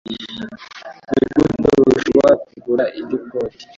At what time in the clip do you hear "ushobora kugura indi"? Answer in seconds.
1.97-3.17